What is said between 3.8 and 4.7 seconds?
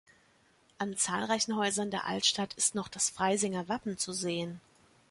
zu sehen.